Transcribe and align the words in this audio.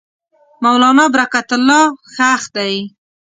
مولنا 0.63 1.05
برکت 1.13 1.49
الله 1.57 1.81
ښخ 2.13 2.41
دی. 2.55 2.73